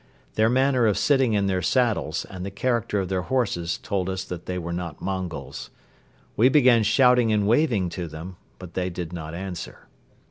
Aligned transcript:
Their 0.33 0.49
manner 0.49 0.87
of 0.87 0.97
sitting 0.97 1.33
in 1.33 1.45
their 1.45 1.61
saddles 1.61 2.25
and 2.25 2.43
the 2.43 2.49
character 2.49 2.99
of 2.99 3.07
their 3.07 3.21
horses 3.21 3.77
told 3.77 4.09
us 4.09 4.23
that 4.23 4.47
they 4.47 4.57
were 4.57 4.73
not 4.73 4.99
Mongols. 4.99 5.69
We 6.35 6.49
began 6.49 6.81
shouting 6.81 7.31
and 7.31 7.45
waving 7.47 7.89
to 7.89 8.07
them; 8.07 8.37
but 8.57 8.73
they 8.73 8.89
did 8.89 9.13
not 9.13 9.35
answer. 9.35 9.87